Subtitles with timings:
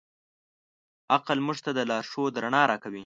[1.15, 2.99] عقل موږ ته د لارښود رڼا راکوي.